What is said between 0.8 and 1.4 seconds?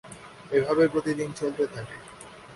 প্রতিদিন